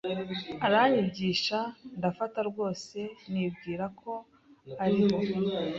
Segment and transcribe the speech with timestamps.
[0.65, 1.59] aranyigisha
[1.97, 2.97] ndafata rwose
[3.31, 4.13] nibwiraga ko
[4.83, 5.17] ariho